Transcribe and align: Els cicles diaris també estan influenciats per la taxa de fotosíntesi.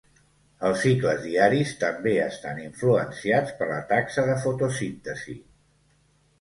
Els 0.69 0.79
cicles 0.85 1.21
diaris 1.25 1.73
també 1.83 2.15
estan 2.23 2.63
influenciats 2.63 3.55
per 3.61 3.71
la 3.75 3.79
taxa 3.95 4.27
de 4.33 4.41
fotosíntesi. 4.49 5.41